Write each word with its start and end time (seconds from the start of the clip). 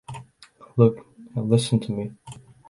Look 0.77 1.05
and 1.35 1.47
listen 1.47 1.79
to 1.81 1.91
me. 1.91 2.11